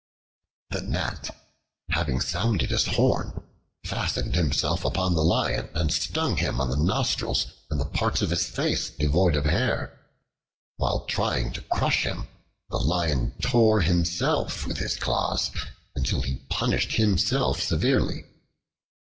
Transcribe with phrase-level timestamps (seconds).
[0.71, 1.29] The Gnat,
[1.91, 3.43] having sounded his horn,
[3.85, 8.29] fastened himself upon the Lion and stung him on the nostrils and the parts of
[8.31, 9.99] the face devoid of hair.
[10.77, 12.27] While trying to crush him,
[12.71, 15.51] the Lion tore himself with his claws,
[15.95, 18.25] until he punished himself severely.